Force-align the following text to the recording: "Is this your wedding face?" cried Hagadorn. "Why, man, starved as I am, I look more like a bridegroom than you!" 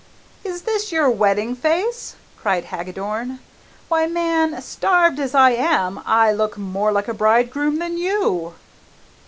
"Is 0.43 0.63
this 0.63 0.91
your 0.91 1.11
wedding 1.11 1.53
face?" 1.55 2.15
cried 2.35 2.65
Hagadorn. 2.65 3.37
"Why, 3.87 4.07
man, 4.07 4.59
starved 4.59 5.19
as 5.19 5.35
I 5.35 5.51
am, 5.51 6.01
I 6.07 6.31
look 6.31 6.57
more 6.57 6.91
like 6.91 7.07
a 7.07 7.13
bridegroom 7.13 7.77
than 7.77 7.99
you!" 7.99 8.55